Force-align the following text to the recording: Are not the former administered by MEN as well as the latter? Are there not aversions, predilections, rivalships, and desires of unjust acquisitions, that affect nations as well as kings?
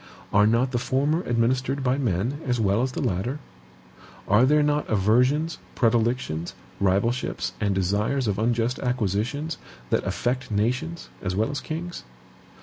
Are 0.33 0.47
not 0.47 0.71
the 0.71 0.79
former 0.79 1.21
administered 1.25 1.83
by 1.83 1.99
MEN 1.99 2.41
as 2.47 2.59
well 2.59 2.81
as 2.81 2.93
the 2.93 3.03
latter? 3.03 3.37
Are 4.27 4.45
there 4.47 4.63
not 4.63 4.89
aversions, 4.89 5.59
predilections, 5.75 6.55
rivalships, 6.79 7.53
and 7.61 7.75
desires 7.75 8.27
of 8.27 8.39
unjust 8.39 8.79
acquisitions, 8.79 9.59
that 9.91 10.03
affect 10.03 10.49
nations 10.49 11.09
as 11.21 11.35
well 11.35 11.51
as 11.51 11.61
kings? 11.61 12.03